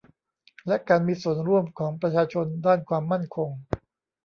[0.67, 3.49] และการมีส่วนร่วมของประชาชนด้านความมั่นคง